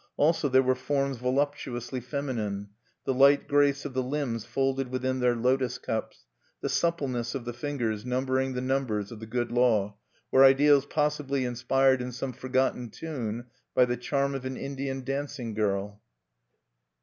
[0.17, 2.69] Also there were forms voluptuously feminine:
[3.05, 6.25] the light grace of the limbs folded within their lotos cups,
[6.59, 9.97] the suppleness of the fingers numbering the numbers of the Good Law,
[10.31, 13.45] were ideals possibly inspired in some forgotten tune
[13.75, 16.01] by the charm of an Indian dancing girl.